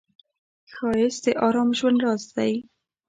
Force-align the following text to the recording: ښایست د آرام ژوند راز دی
ښایست 0.73 1.21
د 1.25 1.27
آرام 1.47 1.69
ژوند 1.77 1.99
راز 2.05 2.23
دی 2.35 2.53